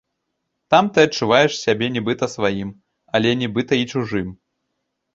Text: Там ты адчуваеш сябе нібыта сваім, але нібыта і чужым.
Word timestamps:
Там 0.73 0.89
ты 0.95 1.03
адчуваеш 1.07 1.53
сябе 1.65 1.91
нібыта 1.99 2.33
сваім, 2.35 2.75
але 3.19 3.29
нібыта 3.45 3.73
і 3.85 3.89
чужым. 3.93 4.37